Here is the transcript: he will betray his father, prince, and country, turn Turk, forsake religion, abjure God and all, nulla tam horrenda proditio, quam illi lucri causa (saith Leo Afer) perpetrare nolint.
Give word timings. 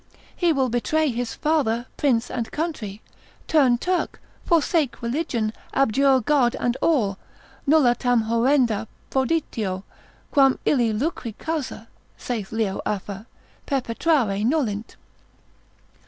he 0.35 0.51
will 0.51 0.67
betray 0.67 1.09
his 1.09 1.35
father, 1.35 1.85
prince, 1.95 2.31
and 2.31 2.51
country, 2.51 3.03
turn 3.45 3.77
Turk, 3.77 4.19
forsake 4.43 4.99
religion, 5.03 5.53
abjure 5.75 6.19
God 6.21 6.55
and 6.59 6.75
all, 6.81 7.19
nulla 7.67 7.93
tam 7.93 8.23
horrenda 8.23 8.87
proditio, 9.11 9.83
quam 10.31 10.57
illi 10.65 10.91
lucri 10.91 11.35
causa 11.37 11.87
(saith 12.17 12.51
Leo 12.51 12.81
Afer) 12.83 13.27
perpetrare 13.67 14.43
nolint. 14.43 14.95